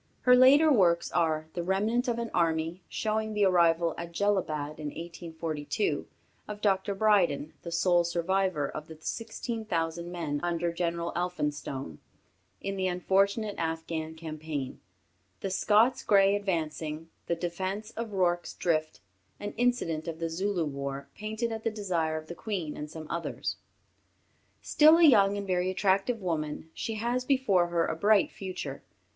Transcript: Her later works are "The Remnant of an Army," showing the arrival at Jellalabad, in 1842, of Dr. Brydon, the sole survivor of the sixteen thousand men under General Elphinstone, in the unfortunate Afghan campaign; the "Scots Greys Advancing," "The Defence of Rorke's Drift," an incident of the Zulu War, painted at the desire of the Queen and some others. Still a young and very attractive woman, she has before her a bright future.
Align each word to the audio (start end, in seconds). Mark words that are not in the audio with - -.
Her 0.21 0.35
later 0.35 0.71
works 0.73 1.11
are 1.11 1.45
"The 1.53 1.61
Remnant 1.61 2.07
of 2.07 2.17
an 2.17 2.31
Army," 2.33 2.81
showing 2.89 3.35
the 3.35 3.45
arrival 3.45 3.93
at 3.99 4.11
Jellalabad, 4.13 4.79
in 4.79 4.87
1842, 4.87 6.07
of 6.47 6.59
Dr. 6.59 6.95
Brydon, 6.95 7.53
the 7.61 7.71
sole 7.71 8.03
survivor 8.03 8.67
of 8.67 8.87
the 8.87 8.97
sixteen 8.99 9.63
thousand 9.63 10.11
men 10.11 10.39
under 10.41 10.73
General 10.73 11.11
Elphinstone, 11.15 11.99
in 12.61 12.77
the 12.77 12.87
unfortunate 12.87 13.53
Afghan 13.59 14.15
campaign; 14.15 14.79
the 15.41 15.51
"Scots 15.51 16.01
Greys 16.01 16.39
Advancing," 16.39 17.09
"The 17.27 17.35
Defence 17.35 17.91
of 17.91 18.13
Rorke's 18.13 18.55
Drift," 18.55 19.01
an 19.39 19.53
incident 19.55 20.07
of 20.07 20.17
the 20.17 20.31
Zulu 20.31 20.65
War, 20.65 21.09
painted 21.13 21.51
at 21.51 21.63
the 21.63 21.69
desire 21.69 22.17
of 22.17 22.25
the 22.25 22.33
Queen 22.33 22.75
and 22.75 22.89
some 22.89 23.05
others. 23.11 23.57
Still 24.63 24.97
a 24.97 25.03
young 25.03 25.37
and 25.37 25.45
very 25.45 25.69
attractive 25.69 26.23
woman, 26.23 26.71
she 26.73 26.95
has 26.95 27.23
before 27.23 27.67
her 27.67 27.85
a 27.85 27.95
bright 27.95 28.31
future. 28.31 28.81